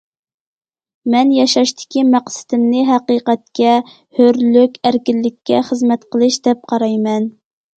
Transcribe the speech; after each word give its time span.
مەن 1.15 1.33
ياشاشتىكى 1.33 2.03
مەقسىتىمنى 2.13 2.81
ھەقىقەتكە، 2.87 3.75
ھۆرلۈك، 4.21 4.81
ئەركىنلىككە 4.91 5.63
خىزمەت 5.69 6.09
قىلىش، 6.17 6.41
دەپ 6.49 6.67
قارايمەن. 6.75 7.31